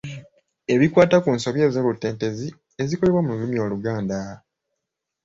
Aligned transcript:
Ebikwata 0.73 1.17
ku 1.23 1.29
nsobi 1.35 1.59
ez'olutentezi 1.67 2.47
ezikolebwa 2.81 3.21
mu 3.25 3.31
lulimi 3.37 3.57
Oluganda. 3.65 4.19